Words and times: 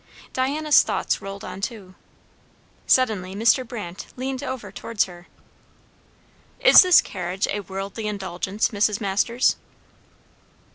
Diana's 0.33 0.81
thoughts 0.81 1.21
rolled 1.21 1.43
on 1.43 1.61
too. 1.61 1.93
Suddenly 2.87 3.35
Mr. 3.35 3.67
Brandt 3.67 4.07
leaned 4.15 4.41
over 4.41 4.71
towards 4.71 5.03
her. 5.03 5.27
"Is 6.59 6.81
this 6.81 7.01
carriage 7.01 7.47
a 7.51 7.59
'worldly' 7.59 8.07
indulgence, 8.07 8.69
Mrs. 8.69 8.99
Masters?" 8.99 9.57